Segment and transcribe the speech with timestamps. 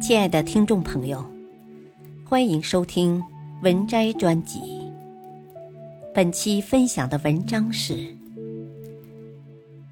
[0.00, 1.24] 亲爱的听众朋友，
[2.24, 3.22] 欢迎收听
[3.62, 4.60] 文摘专辑。
[6.14, 8.14] 本期分享的文章是：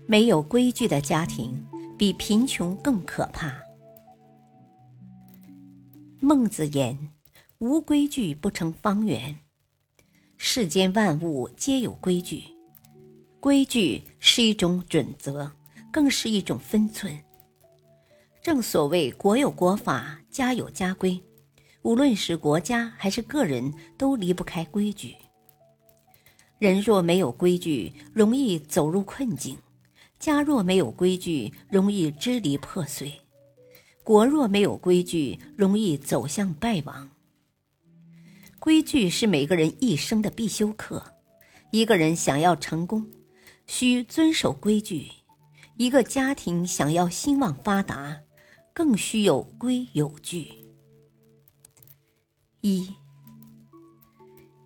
[0.07, 1.65] 没有规矩的家庭
[1.99, 3.55] 比贫穷更可怕。
[6.21, 6.97] 孟子言
[7.59, 9.39] ：“无规矩不成方圆。”
[10.37, 12.45] 世间万物皆有规矩，
[13.41, 15.51] 规矩是一种准则，
[15.91, 17.24] 更是一种分寸。
[18.45, 21.19] 正所谓“国有国法，家有家规”，
[21.81, 25.17] 无论是国家还是个人，都离不开规矩。
[26.59, 29.57] 人若没有规矩，容易走入困境；
[30.19, 33.09] 家若没有规矩，容易支离破碎；
[34.03, 37.09] 国若没有规矩，容易走向败亡。
[38.59, 41.03] 规矩是每个人一生的必修课。
[41.71, 43.07] 一个人想要成功，
[43.67, 45.11] 需遵守规矩；
[45.79, 48.21] 一个家庭想要兴旺发达，
[48.75, 50.53] 更需有规有矩。
[52.61, 52.93] 一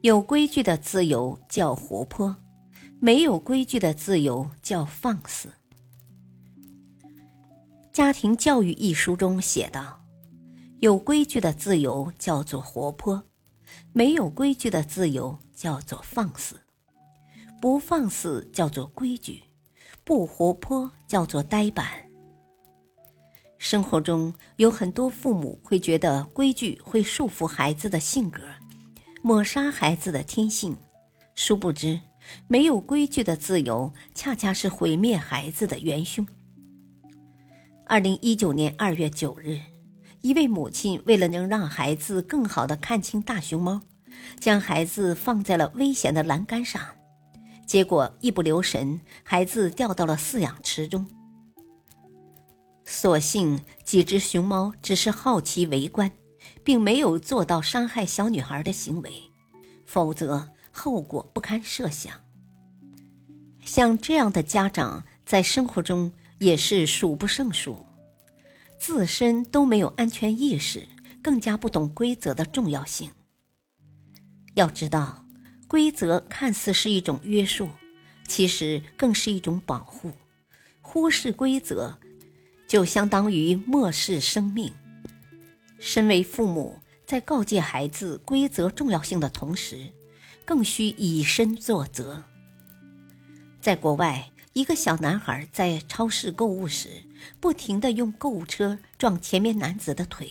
[0.00, 2.34] 有规矩的自由叫活泼，
[3.00, 5.50] 没有规矩的自由叫放肆。
[7.92, 10.00] 《家庭教育》一书中写道
[10.80, 13.24] ：“有规矩的自由叫做活泼，
[13.92, 16.58] 没有规矩的自由叫做放肆。
[17.60, 19.42] 不放肆叫做规矩，
[20.04, 22.04] 不活泼叫做呆板。”
[23.58, 28.40] 生活中有很多父母会觉得规矩会束缚孩子的性格，
[29.20, 30.76] 抹杀孩子的天性，
[31.34, 32.00] 殊不知，
[32.46, 36.26] 没有规矩的自由恰恰是毁灭孩子的元凶。
[37.84, 39.58] 二零一九年二月九日，
[40.20, 43.80] 一位母亲为了能让孩子更好的看清大熊猫，
[44.38, 46.80] 将孩子放在了危险的栏杆上，
[47.66, 51.04] 结果一不留神，孩子掉到了饲养池中。
[52.90, 56.10] 所幸几只熊猫只是好奇围观，
[56.64, 59.12] 并没有做到伤害小女孩的行为，
[59.84, 62.12] 否则后果不堪设想。
[63.62, 67.84] 像这样的家长在生活中也是数不胜数，
[68.78, 70.88] 自身都没有安全意识，
[71.22, 73.10] 更加不懂规则的重要性。
[74.54, 75.26] 要知道，
[75.68, 77.68] 规则看似是一种约束，
[78.26, 80.10] 其实更是一种保护。
[80.80, 81.98] 忽视规则。
[82.68, 84.72] 就相当于漠视生命。
[85.78, 89.90] 身为父母，在告诫孩子规则重要性的同时，
[90.44, 92.22] 更需以身作则。
[93.60, 96.88] 在国外，一个小男孩在超市购物时，
[97.40, 100.30] 不停地用购物车撞前面男子的腿，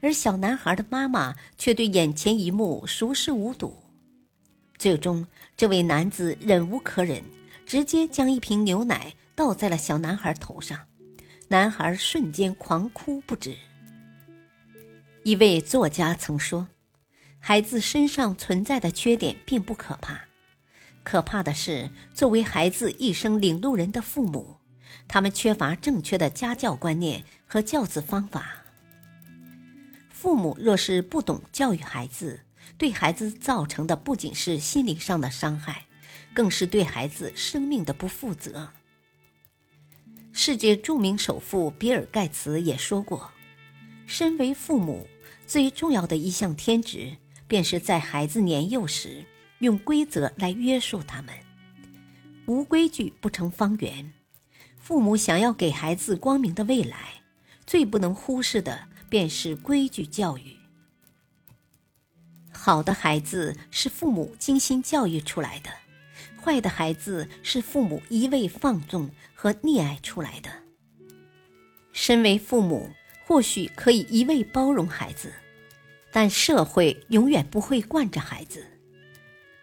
[0.00, 3.76] 而小男孩的妈妈却对眼前一幕熟视无睹。
[4.76, 5.26] 最终，
[5.56, 7.22] 这位男子忍无可忍，
[7.64, 10.78] 直接将一瓶牛奶倒在了小男孩头上。
[11.48, 13.56] 男孩瞬间狂哭不止。
[15.22, 16.68] 一位作家曾说
[17.38, 20.22] ：“孩子身上存在的缺点并不可怕，
[21.02, 24.56] 可怕的是作为孩子一生领路人的父母，
[25.06, 28.64] 他们缺乏正确的家教观念和教子方法。
[30.10, 32.40] 父母若是不懂教育孩子，
[32.78, 35.86] 对孩子造成的不仅是心理上的伤害，
[36.34, 38.70] 更是对孩子生命的不负责。”
[40.36, 43.30] 世界著名首富比尔·盖茨也说过
[44.04, 45.06] ：“身为父母，
[45.46, 49.24] 最重要的一项天职，便是在孩子年幼时，
[49.60, 51.32] 用规则来约束他们。
[52.46, 54.12] 无规矩不成方圆。
[54.76, 57.22] 父母想要给孩子光明的未来，
[57.64, 60.56] 最不能忽视的便是规矩教育。
[62.50, 65.70] 好的孩子是父母精心教育出来的。”
[66.44, 70.50] 坏的孩子是父母一味放纵和溺爱出来的。
[71.94, 72.90] 身为父母，
[73.26, 75.32] 或许可以一味包容孩子，
[76.12, 78.66] 但社会永远不会惯着孩子。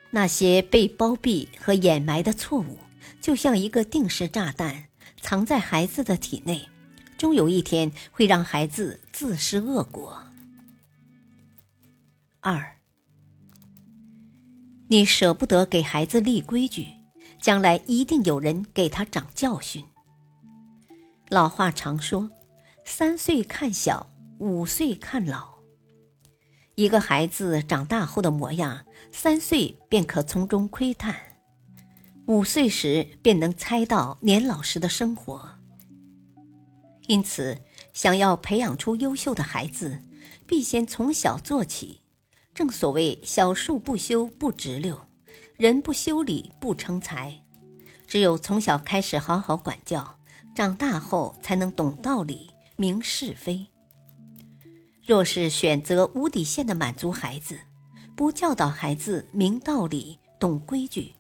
[0.10, 2.80] 那些被包庇和掩埋的错误，
[3.22, 4.86] 就像一个定时炸弹，
[5.22, 6.68] 藏在孩子的体内，
[7.16, 10.24] 终有一天会让孩子自食恶果。
[12.40, 12.81] 二。
[14.92, 16.86] 你舍不得给孩子立规矩，
[17.40, 19.86] 将来一定有人给他长教训。
[21.30, 22.30] 老话常说
[22.84, 25.60] ：“三岁看小，五岁看老。”
[26.76, 31.16] 一个孩子长大后的模样，三岁便可从中窥探，
[32.26, 35.52] 五岁时便能猜到年老时的生活。
[37.08, 37.58] 因此，
[37.94, 40.04] 想要培养出优秀的孩子，
[40.46, 42.01] 必先从小做起。
[42.54, 45.08] 正所谓“小树不修不直溜，
[45.58, 47.44] 人不修理不成才”。
[48.08, 50.20] 只有从小开始好好管教，
[50.54, 53.68] 长大后才能懂道理、明是非。
[55.06, 57.60] 若是选择无底线的满足孩子，
[58.16, 61.14] 不教导孩子明道理、懂规矩，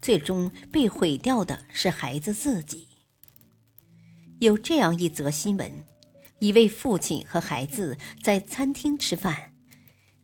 [0.00, 2.88] 最终被毁掉的是孩子自己。
[4.40, 5.84] 有这样一则新闻：
[6.38, 9.47] 一位父亲和孩子在餐厅吃饭，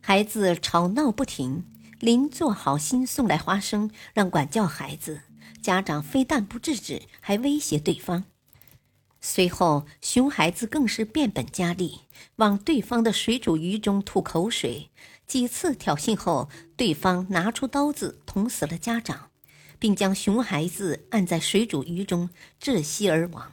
[0.07, 1.65] 孩子吵闹不停，
[1.99, 5.21] 邻座好心送来花生让管教孩子，
[5.63, 8.25] 家长非但不制止，还威胁对方。
[9.19, 12.01] 随后，熊孩子更是变本加厉，
[12.35, 14.91] 往对方的水煮鱼中吐口水。
[15.25, 19.31] 几次挑衅后，对方拿出刀子捅死了家长，
[19.79, 22.29] 并将熊孩子按在水煮鱼中
[22.61, 23.51] 窒息而亡。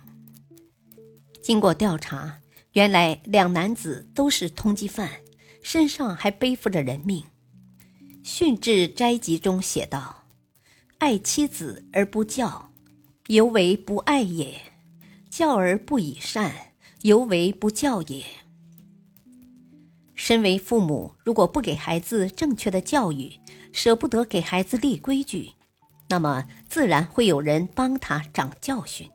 [1.40, 2.40] 经过调查，
[2.74, 5.21] 原来两男子都是通缉犯，
[5.62, 7.24] 身上还背负着人命。
[8.22, 10.24] 训治斋集中写道
[10.98, 12.72] ：“爱妻子而不教，
[13.28, 14.60] 犹为不爱也。”
[15.30, 16.52] 教而不以善，
[17.00, 18.22] 犹为不教也。
[20.14, 23.32] 身为父母，如果不给孩子正确的教育，
[23.72, 25.52] 舍不得给孩子立规矩，
[26.10, 29.08] 那么自然会有人帮他长教训。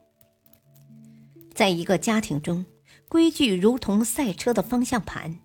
[1.53, 2.65] 在一个家庭中，
[3.07, 5.38] 规矩如同赛车的方向盘，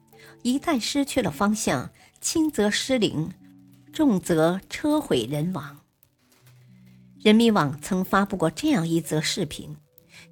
[0.43, 1.91] 一旦失去了方向，
[2.21, 3.33] 轻则失灵，
[3.93, 5.79] 重则车毁人亡。
[7.21, 9.77] 人民网曾发布过这样一则视频。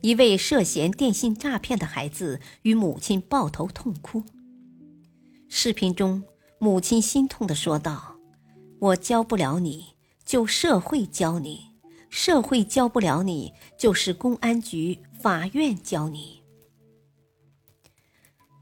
[0.02, 4.24] 一位涉嫌电信诈骗的孩子与母亲抱头痛哭。
[5.48, 6.22] 视频中，
[6.58, 8.16] 母亲心痛地说道
[8.80, 11.72] ：“我教不了你，就社会教你；
[12.08, 16.39] 社会教不了你，就是公安局、法院教你。”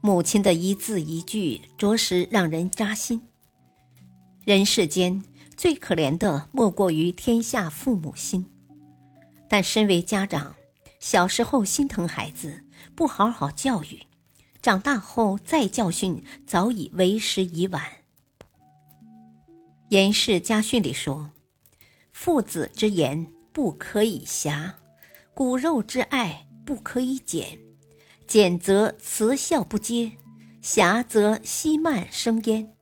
[0.01, 3.21] 母亲的一字一句，着实让人扎心。
[4.45, 5.21] 人世间
[5.57, 8.45] 最可怜的，莫过于天下父母心。
[9.49, 10.55] 但身为家长，
[10.99, 12.63] 小时候心疼孩子，
[12.95, 13.99] 不好好教育，
[14.61, 17.83] 长大后再教训，早已为时已晚。
[19.89, 21.31] 严氏家训里说
[22.13, 24.75] ：“父子之言不可以狭，
[25.33, 27.59] 骨肉之爱不可以减。
[28.29, 30.13] 俭则慈孝不接，
[30.61, 32.73] 狭则息慢生焉。”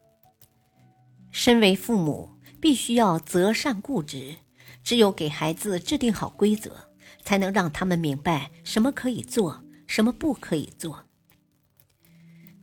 [1.32, 2.30] 身为父母，
[2.62, 4.36] 必须要择善固执，
[4.84, 6.86] 只有给孩子制定好规则。
[7.24, 11.04] 才能让他们明白什么可以做，什么不可以做。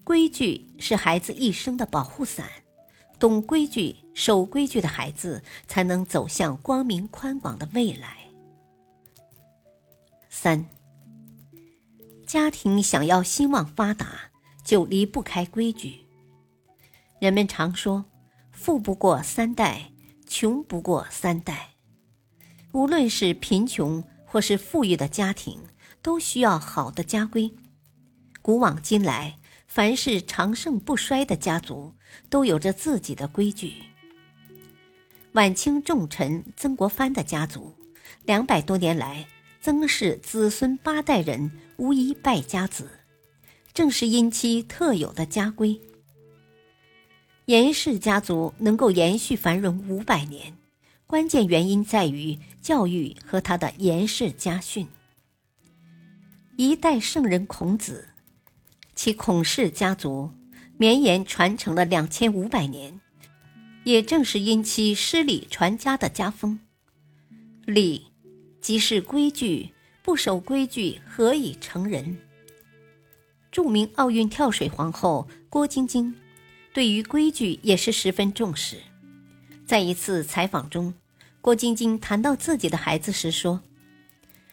[0.02, 2.48] 规矩是孩子一生的保护伞，
[3.18, 8.16] 懂规矩、守规矩的孩子才能走向光明宽广的未来。
[10.30, 10.64] 三，
[12.34, 14.32] 家庭想要兴旺发达，
[14.64, 16.04] 就离不开规矩。
[17.20, 18.06] 人们常说，
[18.50, 19.92] 富不过三代，
[20.26, 21.74] 穷不过三代。
[22.72, 24.02] 无论是贫穷。
[24.26, 25.60] 或是富裕的家庭，
[26.02, 27.54] 都需要好的家规。
[28.42, 29.38] 古往今来，
[29.68, 31.94] 凡是长盛不衰的家族，
[32.28, 33.74] 都有着自己的规矩。
[35.34, 37.76] 晚清重臣曾国藩的家族，
[38.24, 39.24] 两百多年来，
[39.64, 42.86] 曾氏子孙八代人无一败家子，
[43.72, 45.80] 正是因其特有的家规。
[47.46, 50.54] 严氏家族能够延续繁荣五百年。
[51.06, 54.86] 关键原因在于教育和他的严氏家训。
[56.56, 58.10] 一代圣人孔子，
[58.94, 60.30] 其孔氏家族
[60.76, 63.00] 绵延传承了两千五百年，
[63.84, 66.60] 也正是因其诗礼传家的家风。
[67.64, 68.08] 礼，
[68.64, 72.16] 即是规矩，不守规矩，何以成人？
[73.52, 76.14] 著名奥运跳水皇后郭晶晶，
[76.72, 78.78] 对于规矩也是十分重视。
[79.66, 80.94] 在一次采访中，
[81.42, 83.60] 郭晶晶谈到自己的孩子时说：“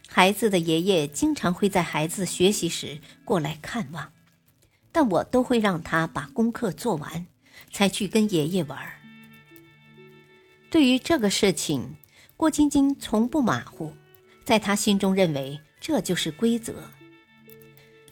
[0.06, 4.12] 孩子的爷爷经常会在孩子学习时过来看望，
[4.92, 7.26] 但我都会让他把功课做完，
[7.72, 8.78] 才去跟爷爷玩。”
[10.70, 11.96] 对于这个事情，
[12.36, 13.94] 郭晶晶从不马虎，
[14.44, 16.74] 在他心中认为这就是规则。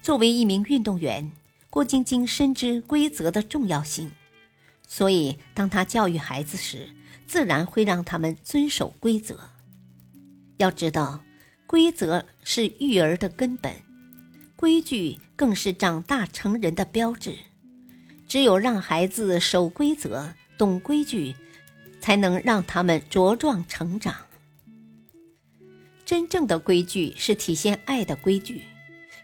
[0.02, 1.30] 作为一名运动员，
[1.68, 4.10] 郭晶晶深知规则的重要性。
[4.88, 6.88] 所以，当他教育孩子时，
[7.26, 9.38] 自然会让他们遵守规则。
[10.56, 11.22] 要知道，
[11.66, 13.72] 规则是育儿的根本，
[14.56, 17.36] 规矩更是长大成人的标志。
[18.26, 21.34] 只有让孩子守规则、懂规矩，
[22.00, 24.16] 才能让他们茁壮成长。
[26.10, 28.64] 真正的规矩是体现爱的规矩，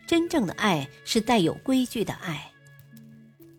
[0.07, 2.53] 真正的爱是带有规矩的爱。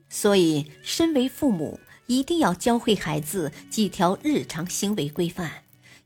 [0.07, 1.77] 所以，身为父母。
[2.05, 5.51] 一定要教会孩子几条日常行为规范，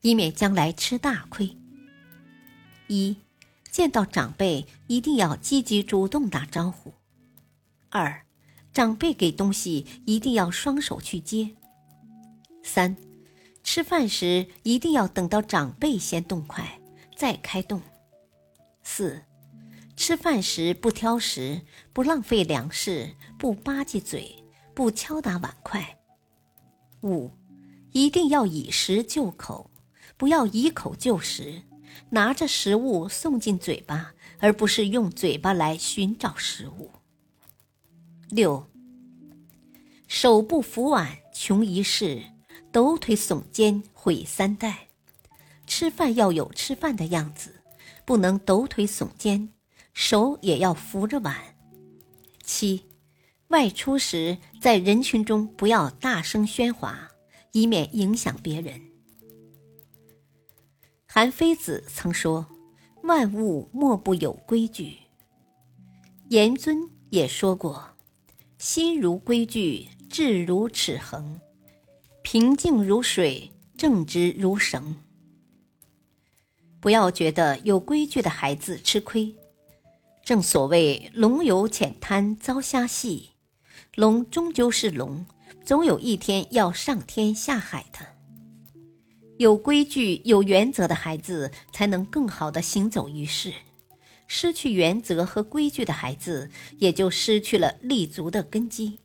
[0.01, 1.55] 以免将来吃大亏。
[2.87, 3.17] 一，
[3.69, 6.91] 见到长辈一定要积极主动打招呼。
[7.91, 8.25] 二，
[8.73, 11.51] 长辈给东西一定要双手去接。
[12.63, 12.97] 三，
[13.63, 16.80] 吃饭时一定要等到长辈先动筷，
[17.21, 17.79] 再开动。
[18.81, 19.21] 四，
[19.95, 21.61] 吃饭时不挑食，
[21.93, 25.99] 不浪费粮食，不吧唧嘴，不敲打碗筷。
[27.03, 27.29] 五，
[27.91, 29.69] 一定要以食就口，
[30.17, 31.61] 不要以口就食，
[32.09, 36.89] 拿着食物送进嘴巴，而不是用嘴巴来寻找食物。
[38.31, 38.67] 六，
[40.07, 42.23] 手不扶碗穷一世，
[42.71, 44.87] 抖腿耸肩毁三代。
[45.73, 47.61] 吃饭要有吃饭的样子，
[48.03, 49.53] 不能抖腿耸肩，
[49.93, 51.33] 手也要扶着碗。
[52.43, 52.83] 七，
[53.47, 57.07] 外出时在人群中不要大声喧哗，
[57.53, 58.81] 以免影响别人。
[61.07, 62.45] 韩非子曾说
[63.03, 64.97] ：“万物莫不有规矩。”
[66.27, 67.91] 严尊也说过。
[68.57, 71.39] 心如规矩，志如尺衡，
[72.23, 74.97] 平静如水，正直如绳。
[76.81, 79.33] 不要觉得有规矩的孩子吃亏。
[80.23, 83.29] 正所谓“龙游浅滩遭虾戏”，
[83.95, 85.25] 龙终究是龙，
[85.63, 88.00] 总有一天要上天下海的。
[89.38, 93.53] 有规矩、有原则的孩子，才能更好的行走于世。
[94.27, 99.00] 失去原则和规矩的孩子，也就失去了立足的根基。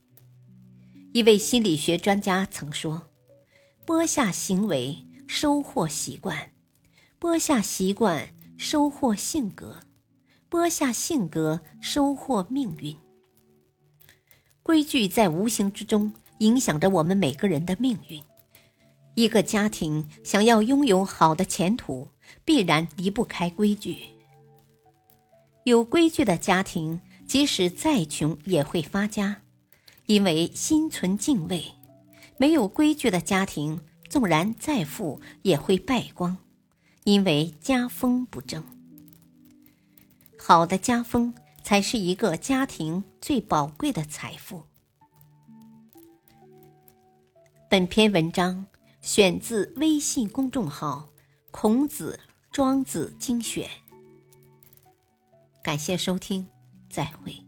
[1.13, 3.09] 一位心理学专家曾说
[3.85, 6.37] ：“播下行为，收获习惯；
[7.19, 9.81] 播下习惯，收获性格；
[10.51, 12.95] 播下性格，收获命运。”
[14.63, 18.23] 规矩在无形之中影响着我们每个人的命运。
[19.15, 22.07] 一个家庭想要拥有好的前途，
[22.45, 23.97] 必然离不开规矩。
[25.65, 29.41] 有规矩的家庭，即使再穷也会发家，
[30.05, 31.63] 因为心存敬畏；
[32.37, 33.81] 没有规矩的家庭，
[34.11, 36.37] 纵然再富也会败光，
[37.07, 38.65] 因为家风不正。
[40.37, 41.33] 好的家风
[41.63, 44.65] 才是一个家庭最宝贵的财富。
[47.71, 48.67] 本篇文章
[49.03, 51.09] 选自微信公众号
[51.53, 52.19] “孔子
[52.51, 53.71] 庄子精选”。
[55.63, 56.49] 感谢收听，
[56.91, 57.46] 再会。